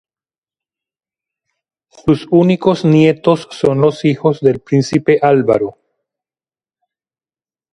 Sus 1.89 2.27
únicos 2.31 2.83
nietos 2.85 3.47
son 3.51 3.81
los 3.81 4.03
hijos 4.03 4.39
del 4.39 4.59
príncipe 4.59 5.19
Álvaro. 5.21 5.77